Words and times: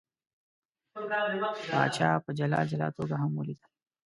پاچا 1.71 2.09
په 2.25 2.31
جلا 2.39 2.59
جلا 2.71 2.87
توګه 2.97 3.15
هم 3.21 3.31
ولیدل. 3.35 3.69